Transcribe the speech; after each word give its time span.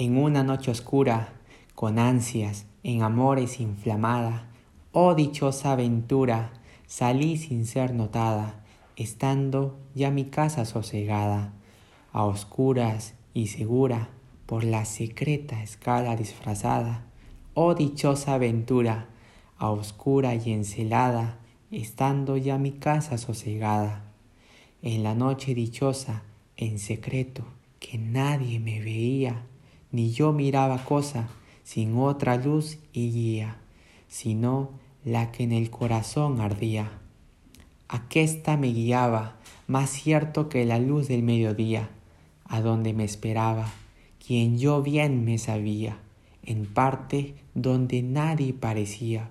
En 0.00 0.16
una 0.16 0.44
noche 0.44 0.70
oscura, 0.70 1.32
con 1.74 1.98
ansias, 1.98 2.66
en 2.84 3.02
amores 3.02 3.58
inflamada, 3.58 4.48
oh 4.92 5.16
dichosa 5.16 5.72
aventura, 5.72 6.52
salí 6.86 7.36
sin 7.36 7.66
ser 7.66 7.94
notada, 7.94 8.64
estando 8.94 9.76
ya 9.96 10.12
mi 10.12 10.26
casa 10.26 10.66
sosegada, 10.66 11.52
a 12.12 12.22
oscuras 12.22 13.14
y 13.34 13.48
segura, 13.48 14.10
por 14.46 14.62
la 14.62 14.84
secreta 14.84 15.64
escala 15.64 16.14
disfrazada, 16.14 17.04
oh 17.54 17.74
dichosa 17.74 18.34
aventura, 18.34 19.08
a 19.58 19.68
oscura 19.72 20.36
y 20.36 20.52
encelada, 20.52 21.40
estando 21.72 22.36
ya 22.36 22.56
mi 22.56 22.70
casa 22.70 23.18
sosegada. 23.18 24.04
En 24.80 25.02
la 25.02 25.16
noche 25.16 25.56
dichosa, 25.56 26.22
en 26.56 26.78
secreto, 26.78 27.42
que 27.80 27.98
nadie 27.98 28.60
me 28.60 28.78
veía, 28.80 29.42
ni 29.92 30.10
yo 30.10 30.32
miraba 30.32 30.84
cosa 30.84 31.28
sin 31.64 31.96
otra 31.98 32.36
luz 32.36 32.78
y 32.92 33.10
guía, 33.10 33.58
sino 34.08 34.70
la 35.04 35.32
que 35.32 35.44
en 35.44 35.52
el 35.52 35.70
corazón 35.70 36.40
ardía. 36.40 36.90
Aquesta 37.88 38.56
me 38.56 38.68
guiaba, 38.68 39.36
más 39.66 39.90
cierto 39.90 40.48
que 40.48 40.64
la 40.64 40.78
luz 40.78 41.08
del 41.08 41.22
mediodía, 41.22 41.90
a 42.44 42.60
donde 42.60 42.92
me 42.92 43.04
esperaba, 43.04 43.70
quien 44.26 44.58
yo 44.58 44.82
bien 44.82 45.24
me 45.24 45.38
sabía, 45.38 45.98
en 46.42 46.66
parte 46.66 47.34
donde 47.54 48.02
nadie 48.02 48.52
parecía. 48.52 49.30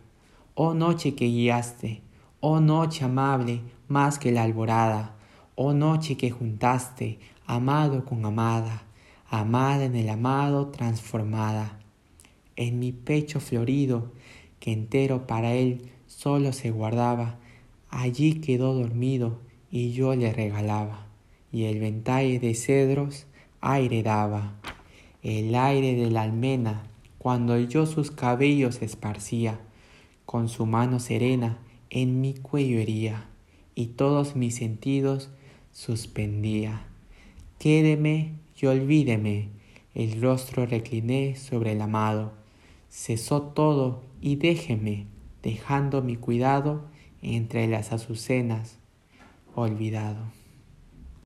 Oh 0.53 0.73
noche 0.73 1.15
que 1.15 1.25
guiaste, 1.25 2.01
oh 2.39 2.59
noche 2.59 3.05
amable 3.05 3.61
más 3.87 4.19
que 4.19 4.31
la 4.31 4.43
alborada, 4.43 5.15
oh 5.55 5.73
noche 5.73 6.17
que 6.17 6.31
juntaste 6.31 7.19
amado 7.45 8.05
con 8.05 8.25
amada, 8.25 8.83
amada 9.29 9.85
en 9.85 9.95
el 9.95 10.09
amado 10.09 10.67
transformada. 10.69 11.79
En 12.55 12.79
mi 12.79 12.91
pecho 12.91 13.39
florido, 13.39 14.11
que 14.59 14.71
entero 14.71 15.27
para 15.27 15.53
él 15.53 15.91
solo 16.07 16.53
se 16.53 16.71
guardaba, 16.71 17.37
allí 17.89 18.35
quedó 18.35 18.73
dormido 18.73 19.39
y 19.69 19.91
yo 19.91 20.15
le 20.15 20.33
regalaba, 20.33 21.07
y 21.51 21.65
el 21.65 21.79
ventalle 21.79 22.39
de 22.39 22.55
cedros 22.55 23.27
aire 23.61 24.03
daba, 24.03 24.53
el 25.23 25.55
aire 25.55 25.95
de 25.95 26.09
la 26.09 26.23
almena, 26.23 26.83
cuando 27.17 27.59
yo 27.59 27.85
sus 27.85 28.11
cabellos 28.11 28.81
esparcía, 28.81 29.59
con 30.25 30.49
su 30.49 30.65
mano 30.65 30.99
serena 30.99 31.59
en 31.89 32.21
mi 32.21 32.33
cuello 32.33 32.79
hería, 32.79 33.25
y 33.75 33.87
todos 33.87 34.35
mis 34.35 34.55
sentidos 34.55 35.29
suspendía. 35.71 36.85
Quédeme 37.59 38.33
y 38.59 38.65
olvídeme, 38.65 39.49
el 39.93 40.21
rostro 40.21 40.65
recliné 40.65 41.35
sobre 41.35 41.73
el 41.73 41.81
amado. 41.81 42.33
Cesó 42.89 43.41
todo 43.41 44.03
y 44.21 44.35
déjeme, 44.35 45.07
dejando 45.43 46.01
mi 46.01 46.15
cuidado 46.15 46.85
entre 47.21 47.67
las 47.67 47.91
azucenas, 47.91 48.79
olvidado. 49.55 50.31